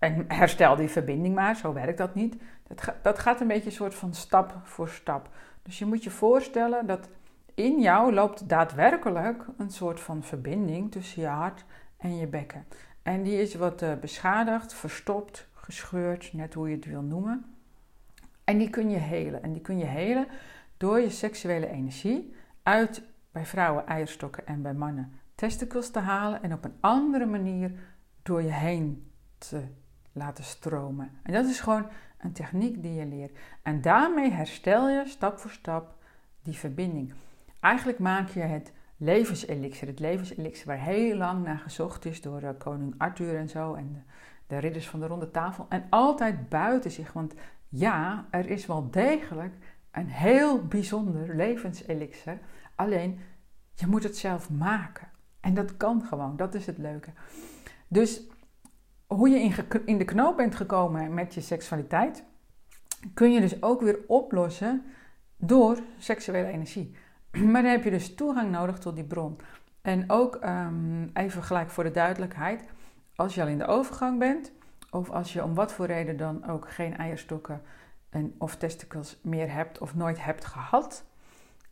[0.01, 1.55] en herstel die verbinding maar.
[1.55, 2.35] Zo werkt dat niet.
[2.67, 5.29] Dat, dat gaat een beetje een soort van stap voor stap.
[5.63, 7.09] Dus je moet je voorstellen dat
[7.53, 11.65] in jou loopt daadwerkelijk een soort van verbinding tussen je hart
[11.97, 12.65] en je bekken.
[13.03, 17.45] En die is wat uh, beschadigd, verstopt, gescheurd, net hoe je het wil noemen.
[18.43, 19.43] En die kun je helen.
[19.43, 20.27] En die kun je helen
[20.77, 26.53] door je seksuele energie uit bij vrouwen eierstokken en bij mannen testicles te halen en
[26.53, 27.71] op een andere manier
[28.23, 29.63] door je heen te
[30.11, 31.11] laten stromen.
[31.23, 33.37] En dat is gewoon een techniek die je leert.
[33.61, 35.95] En daarmee herstel je stap voor stap
[36.43, 37.13] die verbinding.
[37.59, 42.49] Eigenlijk maak je het levenselixer, het levenselixer waar heel lang naar gezocht is door uh,
[42.57, 43.99] koning Arthur en zo en de,
[44.47, 45.65] de ridders van de ronde tafel.
[45.69, 47.33] En altijd buiten zich, want
[47.69, 49.53] ja, er is wel degelijk
[49.91, 52.39] een heel bijzonder levenselixer.
[52.75, 53.19] Alleen
[53.73, 55.07] je moet het zelf maken.
[55.39, 57.09] En dat kan gewoon, dat is het leuke.
[57.87, 58.21] Dus
[59.15, 59.53] hoe je in,
[59.85, 62.23] in de knoop bent gekomen met je seksualiteit,
[63.13, 64.83] kun je dus ook weer oplossen
[65.37, 66.95] door seksuele energie.
[67.51, 69.39] Maar dan heb je dus toegang nodig tot die bron.
[69.81, 72.63] En ook um, even gelijk voor de duidelijkheid,
[73.15, 74.51] als je al in de overgang bent,
[74.89, 77.61] of als je om wat voor reden dan ook geen eierstokken
[78.09, 81.05] en of testicles meer hebt of nooit hebt gehad.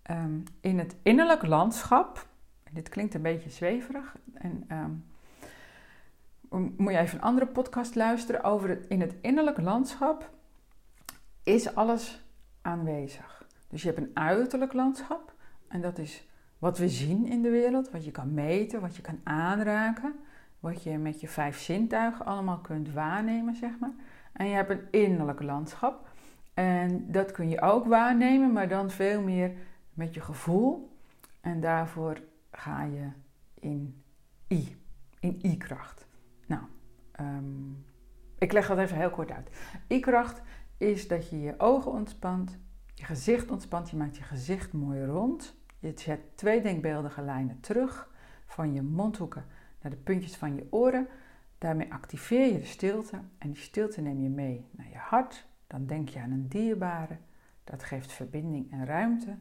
[0.02, 2.28] Ehm, in het innerlijk landschap,
[2.71, 5.06] dit klinkt een beetje zweverig, en um,
[6.49, 10.29] moet je even een andere podcast luisteren over het in het innerlijk landschap
[11.43, 12.25] is alles
[12.62, 13.47] aanwezig.
[13.67, 15.33] Dus je hebt een uiterlijk landschap
[15.67, 16.27] en dat is
[16.59, 20.15] wat we zien in de wereld, wat je kan meten, wat je kan aanraken,
[20.59, 23.93] wat je met je vijf zintuigen allemaal kunt waarnemen, zeg maar.
[24.33, 26.07] En je hebt een innerlijk landschap
[26.53, 29.51] en dat kun je ook waarnemen, maar dan veel meer
[29.93, 30.97] met je gevoel.
[31.41, 33.09] En daarvoor ga je
[33.59, 34.03] in
[34.47, 34.75] I,
[35.19, 36.07] in I-kracht.
[37.19, 37.71] Ehm,
[38.38, 39.49] ik leg dat even heel kort uit.
[39.88, 40.41] I-kracht
[40.77, 42.58] is dat je je ogen ontspant,
[42.93, 45.58] je gezicht ontspant, je maakt je gezicht mooi rond.
[45.79, 48.10] Je zet twee denkbeeldige lijnen terug
[48.45, 49.45] van je mondhoeken
[49.82, 51.08] naar de puntjes van je oren.
[51.58, 55.47] Daarmee activeer je de stilte en die stilte neem je mee naar je hart.
[55.67, 57.17] Dan denk je aan een dierbare.
[57.63, 59.38] Dat geeft verbinding en ruimte.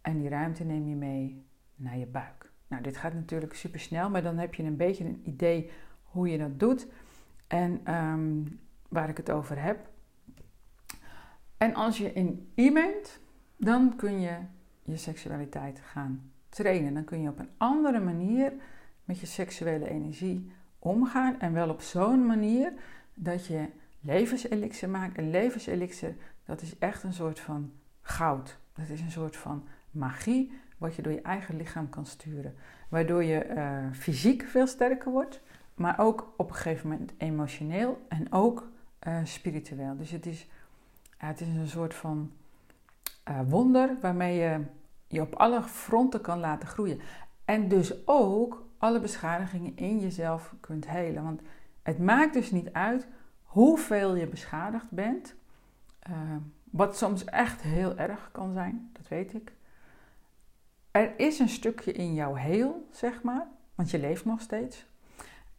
[0.00, 2.52] En die ruimte neem je mee naar je buik.
[2.66, 5.70] Nou, dit gaat natuurlijk super snel, maar dan heb je een beetje een idee
[6.02, 6.86] hoe je dat doet
[7.50, 8.42] en ehm,
[8.88, 9.88] waar ik het over heb.
[11.56, 12.72] En als je in I
[13.56, 14.36] dan kun je
[14.82, 16.94] je seksualiteit gaan trainen.
[16.94, 18.52] Dan kun je op een andere manier
[19.04, 21.40] met je seksuele energie omgaan.
[21.40, 22.72] En wel op zo'n manier
[23.14, 23.68] dat je
[24.00, 25.16] levenselixer maakt.
[25.16, 28.58] En levenselixer, dat is echt een soort van goud.
[28.72, 32.54] Dat is een soort van magie wat je door je eigen lichaam kan sturen.
[32.88, 35.40] Waardoor je uh, fysiek veel sterker wordt,
[35.80, 38.68] maar ook op een gegeven moment emotioneel en ook
[39.06, 39.96] uh, spiritueel.
[39.96, 40.46] Dus het is,
[41.16, 42.32] het is een soort van
[43.28, 44.64] uh, wonder waarmee je
[45.06, 47.00] je op alle fronten kan laten groeien.
[47.44, 51.22] En dus ook alle beschadigingen in jezelf kunt helen.
[51.22, 51.40] Want
[51.82, 53.06] het maakt dus niet uit
[53.42, 55.34] hoeveel je beschadigd bent.
[56.64, 59.52] wat soms echt heel erg kan zijn, dat weet ik.
[60.90, 64.89] Er is een stukje in jou heel, zeg maar, want je leeft nog steeds.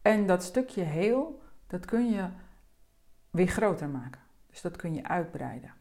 [0.02, 2.28] En dat stukje heel, dat kun je
[3.30, 4.20] weer groter maken.
[4.50, 5.72] Dus dat kun je uitbreiden.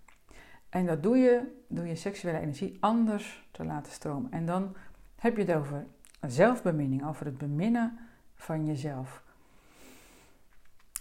[0.69, 4.31] En dat doe je door je seksuele energie anders te laten stromen.
[4.31, 4.75] En dan
[5.15, 5.85] heb je het over
[6.27, 7.99] zelfbeminning, over het beminnen
[8.35, 9.23] van jezelf.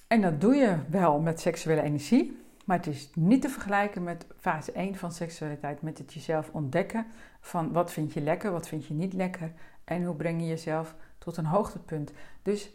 [0.07, 4.27] En dat doe je wel met seksuele energie, maar het is niet te vergelijken met
[4.37, 7.07] fase 1 van seksualiteit, met het jezelf ontdekken
[7.41, 9.53] van wat vind je lekker, wat vind je niet lekker
[9.85, 12.13] en hoe breng je jezelf tot een hoogtepunt.
[12.43, 12.71] Dus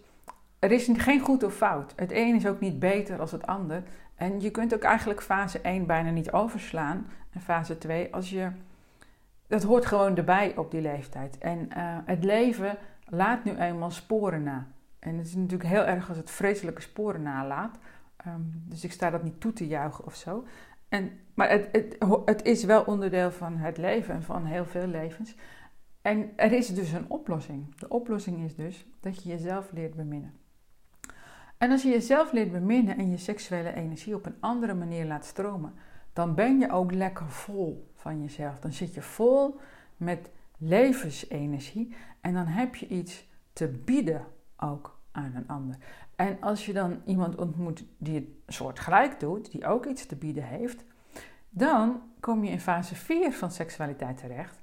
[0.65, 1.93] er is geen goed of fout.
[1.95, 3.83] Het een is ook niet beter als het ander.
[4.15, 7.07] En je kunt ook eigenlijk fase 1 bijna niet overslaan.
[7.31, 8.49] En fase 2, als je.
[9.47, 11.37] Dat hoort gewoon erbij op die leeftijd.
[11.37, 14.67] En uh, het leven laat nu eenmaal sporen na.
[14.99, 17.77] En het is natuurlijk heel erg als het vreselijke sporen nalaat.
[18.27, 20.45] Um, dus ik sta dat niet toe te juichen of zo.
[20.89, 24.87] En, maar het, het, het is wel onderdeel van het leven en van heel veel
[24.87, 25.35] levens.
[26.01, 27.75] En er is dus een oplossing.
[27.75, 30.33] De oplossing is dus dat je jezelf leert beminnen.
[31.57, 35.25] En als je jezelf leert beminnen en je seksuele energie op een andere manier laat
[35.25, 35.73] stromen,
[36.13, 38.59] dan ben je ook lekker vol van jezelf.
[38.59, 39.59] Dan zit je vol
[39.97, 44.25] met levensenergie en dan heb je iets te bieden
[44.57, 45.75] ook aan een ander.
[46.15, 50.15] En als je dan iemand ontmoet die het soort gelijk doet, die ook iets te
[50.15, 50.83] bieden heeft,
[51.49, 54.61] dan kom je in fase 4 van seksualiteit terecht.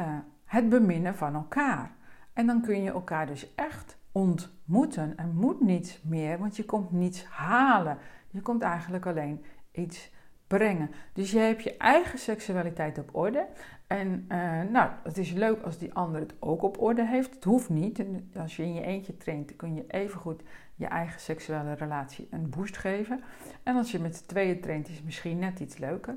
[0.00, 1.92] Uh, het beminnen van elkaar.
[2.32, 5.16] En dan kun je elkaar dus echt ontmoeten.
[5.16, 7.98] Er moet niets meer, want je komt niets halen.
[8.30, 10.12] Je komt eigenlijk alleen iets
[10.46, 10.90] brengen.
[11.12, 13.46] Dus je hebt je eigen seksualiteit op orde.
[13.86, 17.34] En uh, nou, het is leuk als die ander het ook op orde heeft.
[17.34, 18.04] Het hoeft niet.
[18.36, 20.42] Als je in je eentje traint, kun je evengoed
[20.74, 23.20] je eigen seksuele relatie een boost geven.
[23.62, 26.16] En als je met z'n tweeën traint, is misschien net iets leuker.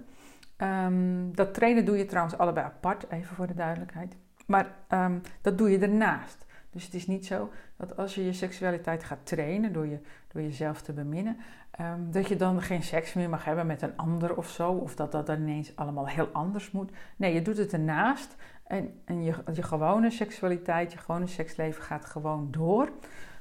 [0.58, 4.16] Um, dat trainen doe je trouwens allebei apart, even voor de duidelijkheid.
[4.46, 6.46] Maar um, dat doe je ernaast.
[6.78, 10.42] Dus het is niet zo dat als je je seksualiteit gaat trainen door, je, door
[10.42, 11.38] jezelf te beminnen,
[11.82, 14.72] um, dat je dan geen seks meer mag hebben met een ander of zo.
[14.72, 16.92] Of dat dat dan ineens allemaal heel anders moet.
[17.16, 18.36] Nee, je doet het ernaast.
[18.64, 22.92] En, en je, je gewone seksualiteit, je gewone seksleven gaat gewoon door.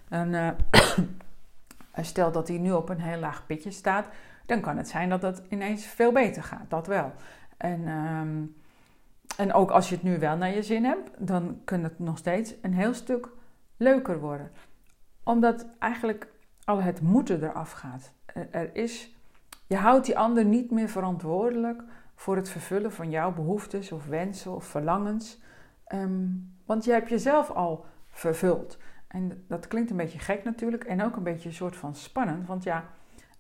[0.08, 0.50] En uh,
[2.00, 4.06] stel dat hij nu op een heel laag pitje staat,
[4.46, 6.70] dan kan het zijn dat het ineens veel beter gaat.
[6.70, 7.12] Dat wel.
[7.56, 7.88] En.
[7.88, 8.54] Um,
[9.36, 12.18] en ook als je het nu wel naar je zin hebt, dan kan het nog
[12.18, 13.28] steeds een heel stuk
[13.76, 14.50] leuker worden.
[15.24, 16.28] Omdat eigenlijk
[16.64, 18.12] al het moeten eraf gaat.
[18.50, 19.16] Er is,
[19.66, 21.82] je houdt die ander niet meer verantwoordelijk
[22.14, 25.40] voor het vervullen van jouw behoeftes of wensen of verlangens.
[25.88, 28.78] Um, want je hebt jezelf al vervuld.
[29.08, 32.46] En dat klinkt een beetje gek natuurlijk en ook een beetje een soort van spannend.
[32.46, 32.84] Want ja,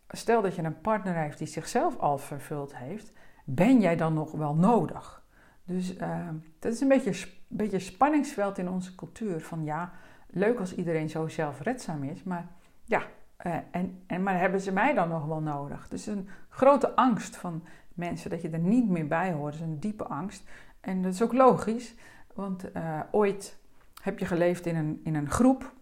[0.08, 3.12] stel dat je een partner heeft die zichzelf al vervuld heeft,
[3.44, 5.24] ben jij dan nog wel nodig?
[5.66, 9.40] Dus uh, dat is een beetje, een beetje spanningsveld in onze cultuur.
[9.40, 9.92] Van ja,
[10.26, 12.46] leuk als iedereen zo zelfredzaam is, maar
[12.84, 13.02] ja,
[13.46, 15.88] uh, en, en, maar hebben ze mij dan nog wel nodig?
[15.88, 17.62] Dus een grote angst van
[17.94, 19.54] mensen dat je er niet meer bij hoort.
[19.54, 20.48] Is een diepe angst.
[20.80, 21.94] En dat is ook logisch,
[22.34, 23.58] want uh, ooit
[24.02, 25.72] heb je geleefd in een, in een groep.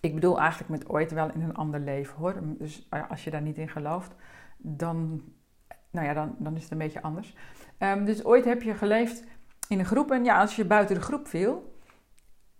[0.00, 2.34] Ik bedoel eigenlijk met ooit wel in een ander leven hoor.
[2.42, 4.14] Dus als je daar niet in gelooft,
[4.58, 5.22] dan,
[5.90, 7.36] nou ja, dan, dan is het een beetje anders.
[7.82, 9.24] Um, dus ooit heb je geleefd
[9.68, 10.10] in een groep.
[10.10, 11.76] En ja, als je buiten de groep viel,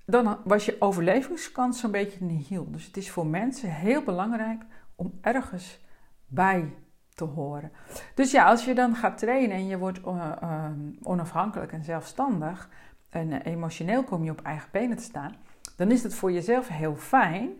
[0.06, 2.70] dan was je overlevingskans zo'n beetje nihil.
[2.70, 4.62] Dus het is voor mensen heel belangrijk
[4.96, 5.80] om ergens
[6.26, 6.74] bij
[7.14, 7.72] te horen.
[8.14, 10.66] Dus ja, als je dan gaat trainen en je wordt uh,
[11.02, 12.68] onafhankelijk en zelfstandig
[13.10, 15.34] en uh, emotioneel kom je op eigen benen te staan,
[15.76, 17.50] dan is het voor jezelf heel fijn.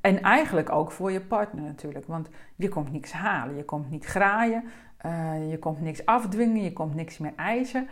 [0.00, 2.06] En eigenlijk ook voor je partner natuurlijk.
[2.06, 4.64] Want je komt niks halen, je komt niet graaien,
[5.06, 7.88] uh, je komt niks afdwingen, je komt niks meer eisen.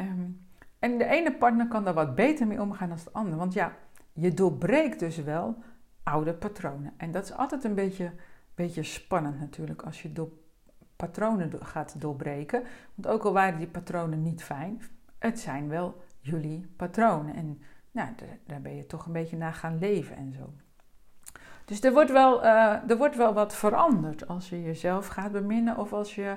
[0.00, 3.36] Um, en de ene partner kan daar wat beter mee omgaan dan de andere.
[3.36, 3.76] Want ja,
[4.12, 5.62] je doorbreekt dus wel
[6.02, 6.92] oude patronen.
[6.96, 8.12] En dat is altijd een beetje,
[8.54, 10.30] beetje spannend natuurlijk als je door
[10.96, 12.62] patronen gaat doorbreken.
[12.94, 14.82] Want ook al waren die patronen niet fijn,
[15.18, 17.34] het zijn wel jullie patronen.
[17.34, 18.08] En nou,
[18.46, 20.52] daar ben je toch een beetje naar gaan leven en zo.
[21.70, 25.76] Dus er wordt wel, uh, er wordt wel wat veranderd als je jezelf gaat beminnen
[25.76, 26.34] of als je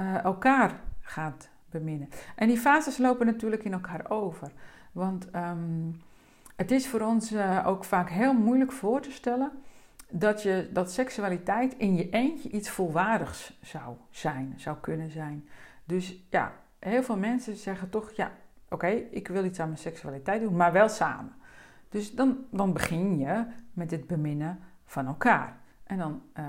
[0.00, 2.08] uh, elkaar gaat beminnen.
[2.34, 4.50] En die fases lopen natuurlijk in elkaar over.
[4.92, 6.02] Want um,
[6.56, 9.52] het is voor ons uh, ook vaak heel moeilijk voor te stellen
[10.10, 15.48] dat, je, dat seksualiteit in je eentje iets volwaardigs zou zijn, zou kunnen zijn.
[15.84, 18.30] Dus ja, heel veel mensen zeggen toch, ja,
[18.68, 21.32] oké, ik wil iets aan mijn seksualiteit doen, maar wel samen.
[21.96, 25.58] Dus dan, dan begin je met het beminnen van elkaar.
[25.84, 26.44] En dan, uh,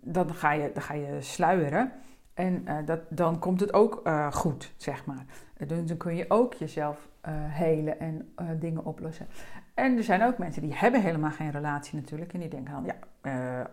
[0.00, 1.92] dan, ga, je, dan ga je sluieren.
[2.34, 5.24] En uh, dat, dan komt het ook uh, goed, zeg maar.
[5.66, 9.26] Dus dan kun je ook jezelf helen en dingen oplossen.
[9.74, 12.32] En er zijn ook mensen die hebben helemaal geen relatie natuurlijk.
[12.32, 13.70] En die denken dan, ja,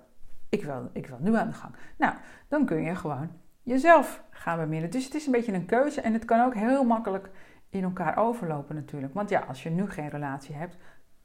[0.50, 1.76] ik, wil, ik wil nu aan de gang.
[1.98, 2.14] Nou,
[2.48, 3.30] dan kun je gewoon
[3.64, 4.90] jezelf gaan beminnen.
[4.90, 6.02] Dus het is een beetje een keuze.
[6.02, 7.30] En het kan ook heel makkelijk
[7.70, 9.14] in elkaar overlopen natuurlijk.
[9.14, 10.76] Want ja, als je nu geen relatie hebt,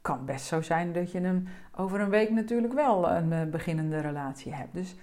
[0.01, 4.53] kan best zo zijn dat je hem over een week natuurlijk wel een beginnende relatie
[4.53, 4.73] hebt.
[4.73, 4.95] Dus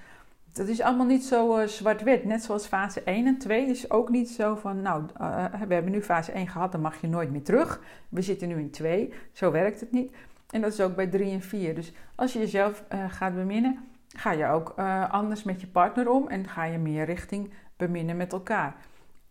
[0.52, 2.24] dat is allemaal niet zo uh, zwart-wit.
[2.24, 5.92] Net zoals fase 1 en 2 is ook niet zo van, nou, uh, we hebben
[5.92, 7.80] nu fase 1 gehad, dan mag je nooit meer terug.
[8.08, 10.14] We zitten nu in 2, zo werkt het niet.
[10.50, 11.74] En dat is ook bij 3 en 4.
[11.74, 13.78] Dus als je jezelf gaat beminnen,
[14.08, 14.68] ga je ook
[15.10, 18.74] anders met je partner om en ga je meer richting beminnen met elkaar.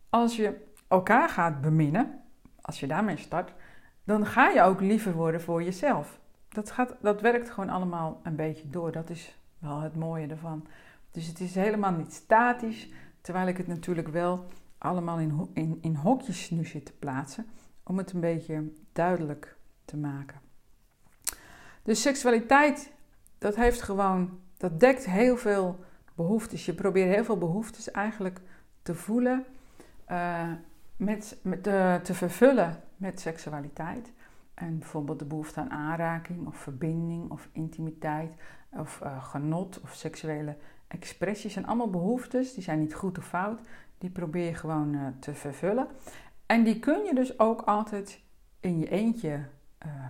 [0.10, 0.54] Als je
[0.91, 2.21] elkaar gaat beminnen,
[2.62, 3.54] als je daarmee start,
[4.04, 6.19] dan ga je ook liever worden voor jezelf.
[6.49, 8.91] Dat, gaat, dat werkt gewoon allemaal een beetje door.
[8.91, 10.67] Dat is wel het mooie ervan.
[11.12, 12.89] Dus het is helemaal niet statisch,
[13.21, 14.45] terwijl ik het natuurlijk wel
[14.77, 17.45] allemaal in, in, in hokjes nu zit te plaatsen,
[17.84, 20.39] om het een beetje duidelijk te maken.
[21.84, 22.91] Dus seksualiteit,
[23.38, 25.80] dat heeft gewoon, dat dekt heel veel
[26.15, 26.65] behoeftes.
[26.65, 28.41] Je probeert heel veel behoeftes eigenlijk
[28.82, 29.45] te voelen,
[30.12, 30.51] uh,
[31.01, 34.11] met, met, uh, te vervullen met seksualiteit.
[34.53, 38.33] En bijvoorbeeld de behoefte aan aanraking of verbinding of intimiteit
[38.69, 40.55] of uh, genot of seksuele
[40.87, 43.59] expressies zijn allemaal behoeftes, die zijn niet goed of fout.
[43.97, 45.87] Die probeer je gewoon uh, te vervullen.
[46.45, 48.21] En die kun je dus ook altijd
[48.59, 49.39] in je eentje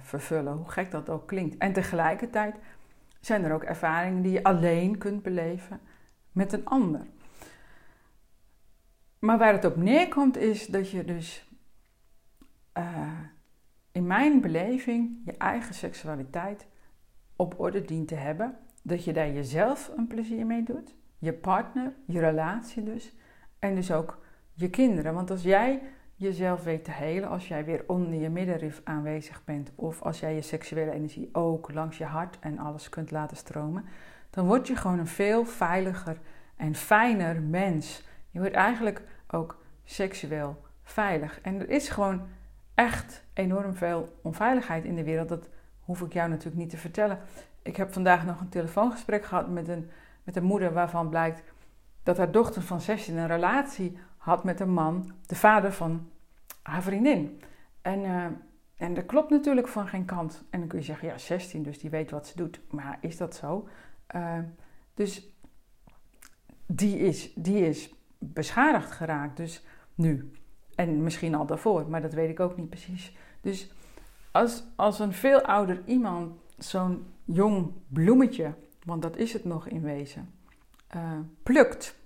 [0.01, 1.57] vervullen, hoe gek dat ook klinkt.
[1.57, 2.55] En tegelijkertijd
[3.19, 5.79] zijn er ook ervaringen die je alleen kunt beleven
[6.31, 7.01] met een ander.
[9.21, 11.49] Maar waar het op neerkomt is dat je dus
[12.77, 13.19] uh,
[13.91, 16.67] in mijn beleving je eigen seksualiteit
[17.35, 21.93] op orde dient te hebben dat je daar jezelf een plezier mee doet, je partner,
[22.05, 23.15] je relatie dus,
[23.59, 25.13] en dus ook je kinderen.
[25.13, 25.81] Want als jij
[26.15, 30.35] jezelf weet te helen, als jij weer onder je middenrif aanwezig bent, of als jij
[30.35, 33.85] je seksuele energie ook langs je hart en alles kunt laten stromen,
[34.29, 36.19] dan word je gewoon een veel veiliger
[36.55, 38.03] en fijner mens.
[38.31, 41.41] Je wordt eigenlijk ook seksueel veilig.
[41.41, 42.21] En er is gewoon
[42.73, 45.29] echt enorm veel onveiligheid in de wereld.
[45.29, 47.19] Dat hoef ik jou natuurlijk niet te vertellen
[47.61, 49.89] ik heb vandaag nog een telefoongesprek gehad met een,
[50.23, 51.43] met een moeder waarvan blijkt
[52.03, 56.09] dat haar dochter van 16 een relatie had met een man, de vader van
[56.61, 57.41] haar vriendin.
[57.81, 58.25] En, uh,
[58.75, 60.43] en dat klopt natuurlijk van geen kant.
[60.49, 62.61] En dan kun je zeggen, ja, 16, dus die weet wat ze doet.
[62.69, 63.67] Maar is dat zo?
[64.15, 64.37] Uh,
[64.93, 65.35] dus
[66.65, 70.31] die is, die is beschadigd geraakt, dus nu.
[70.75, 73.15] En misschien al daarvoor, maar dat weet ik ook niet precies.
[73.41, 73.71] Dus
[74.31, 78.53] als, als een veel ouder iemand zo'n jong bloemetje
[78.85, 80.33] want dat is het nog in wezen,
[80.95, 81.99] uh, plukt,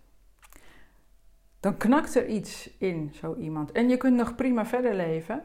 [1.59, 3.71] dan knakt er iets in zo iemand.
[3.71, 5.43] En je kunt nog prima verder leven,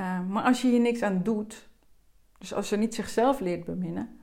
[0.00, 1.68] uh, maar als je hier niks aan doet,
[2.38, 4.20] dus als ze niet zichzelf leert beminnen,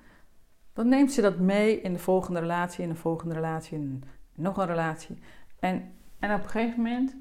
[0.73, 4.03] dan neemt ze dat mee in de volgende relatie, in de volgende relatie, in
[4.35, 5.17] nog een relatie.
[5.59, 7.15] En, en op een gegeven moment,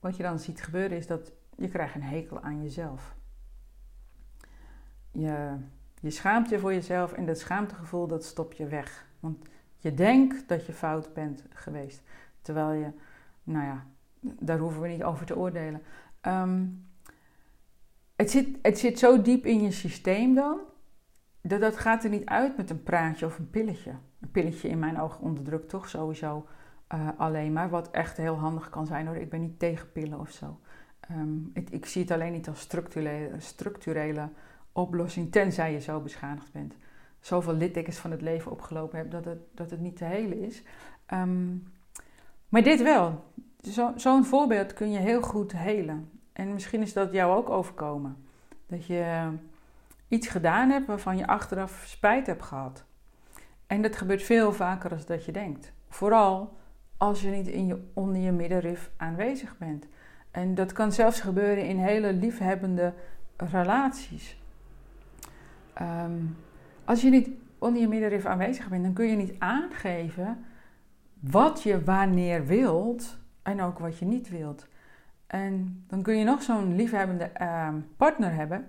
[0.00, 3.16] wat je dan ziet gebeuren, is dat je krijgt een hekel aan jezelf.
[5.10, 5.56] Je,
[6.00, 9.06] je schaamt je voor jezelf en dat schaamtegevoel, dat stop je weg.
[9.20, 12.02] Want je denkt dat je fout bent geweest.
[12.42, 12.90] Terwijl je,
[13.42, 13.86] nou ja,
[14.20, 15.82] daar hoeven we niet over te oordelen.
[16.20, 16.66] Ehm,
[18.16, 20.58] het, zit, het zit zo diep in je systeem dan,
[21.40, 23.92] dat, dat gaat er niet uit met een praatje of een pilletje.
[24.20, 26.46] Een pilletje in mijn ogen onderdrukt toch sowieso
[26.94, 27.68] uh, alleen maar.
[27.70, 29.16] Wat echt heel handig kan zijn hoor.
[29.16, 30.58] Ik ben niet tegen pillen of zo.
[31.00, 31.38] Ehm,
[31.70, 34.28] ik, zie het alleen niet als structurele, structurele
[34.72, 36.74] oplossing, tenzij je zo beschadigd bent.
[37.20, 40.62] Zoveel littekens van het leven opgelopen hebt dat het, dat het niet te helen is.
[41.06, 41.56] Ehm,
[42.48, 43.24] maar dit wel.
[43.60, 46.10] Zo'n zo voorbeeld kun je heel goed helen.
[46.32, 48.16] En misschien is dat jou ook overkomen.
[48.66, 49.32] Dat je
[50.08, 52.84] iets gedaan hebt waarvan je achteraf spijt hebt gehad.
[53.68, 55.72] En dat gebeurt veel vaker dan dat je denkt.
[55.88, 56.56] Vooral
[56.96, 59.86] als je niet in je, onder je middenrif aanwezig bent.
[60.30, 62.92] En dat kan zelfs gebeuren in hele liefhebbende
[63.36, 64.42] relaties.
[65.72, 66.22] Ehm,
[66.84, 70.44] als je niet onder je middenrif aanwezig bent, dan kun je niet aangeven
[71.20, 74.66] wat je wanneer wilt en ook wat je niet wilt.
[75.26, 78.68] En dan kun je nog zo'n liefhebbende ehm, partner hebben.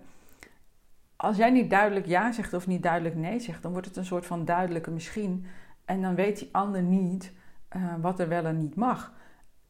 [1.22, 4.06] Als jij niet duidelijk ja zegt of niet duidelijk nee zegt, dan wordt het een
[4.06, 5.46] soort van duidelijke misschien.
[5.86, 7.34] En dan weet die ander niet
[7.76, 9.14] uh, wat er wel en niet mag,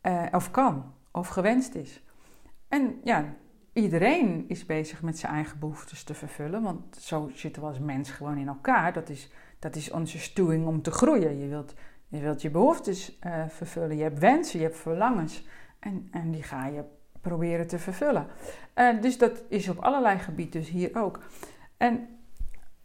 [0.01, 2.03] uh, of kan, of gewenst is.
[2.67, 3.25] En ja,
[3.73, 8.12] iedereen is bezig met zijn eigen behoeftes te vervullen, want zo zitten we als mens
[8.12, 8.93] gewoon in elkaar.
[8.93, 11.39] Dat is, dat is onze stuwing om te groeien.
[11.39, 11.73] Je wilt
[12.07, 15.47] je, wilt je behoeftes uh, vervullen, je hebt wensen, je hebt verlangens.
[15.79, 16.83] En, en die ga je
[17.21, 18.27] proberen te vervullen.
[18.75, 21.19] Uh, dus dat is op allerlei gebieden, dus hier ook.
[21.77, 22.08] En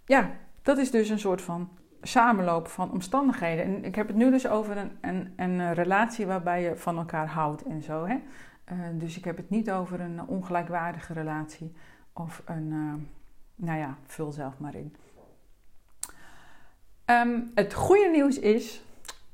[0.04, 0.30] ja,
[0.62, 1.68] dat is dus een soort van
[2.02, 3.64] samenloop van omstandigheden.
[3.64, 7.26] En ik heb het nu dus over een, een, een relatie waarbij je van elkaar
[7.26, 8.06] houdt en zo.
[8.06, 8.14] Hè?
[8.72, 11.72] Uh, dus ik heb het niet over een ongelijkwaardige relatie
[12.12, 12.94] of een, uh,
[13.54, 14.96] nou ja, vul zelf maar in.
[17.06, 18.84] Um, het goede nieuws is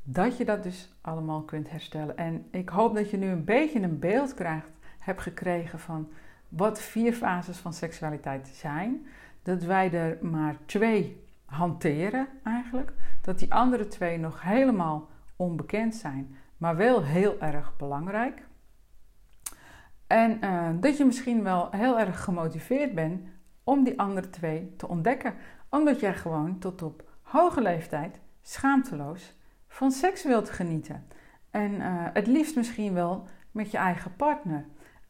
[0.03, 2.17] dat je dat dus allemaal kunt herstellen.
[2.17, 6.09] En ik hoop dat je nu een beetje een beeld krijgt, hebt gekregen van
[6.49, 9.07] wat vier fases van seksualiteit zijn.
[9.43, 12.93] Dat wij er maar twee hanteren eigenlijk.
[13.21, 18.43] Dat die andere twee nog helemaal onbekend zijn, maar wel heel erg belangrijk.
[20.07, 23.29] En uh, dat je misschien wel heel erg gemotiveerd bent
[23.65, 25.35] om die andere twee te ontdekken.
[25.69, 29.35] Omdat jij gewoon tot op hoge leeftijd schaamteloos
[29.69, 31.07] van seks wilt genieten.
[31.51, 34.65] En uh, het liefst misschien wel met je eigen partner.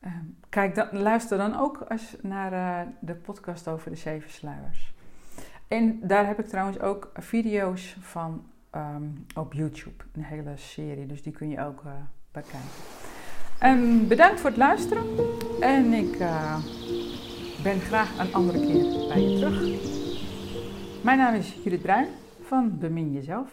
[0.07, 0.13] Uh,
[0.49, 4.95] kijk, dan, luister dan ook eens naar uh, de podcast over de zeven sluiers.
[5.69, 10.05] En daar heb ik trouwens ook video's van um, op YouTube.
[10.13, 11.83] Een hele serie, dus die kun je ook
[12.33, 12.61] bekijken.
[13.63, 15.05] Um, bedankt voor het luisteren.
[15.61, 16.19] En ik
[17.63, 19.89] ben graag een andere keer bij je terug.
[21.05, 22.09] Mijn naam is Judith Bruin
[22.43, 23.51] van Bemin Jezelf.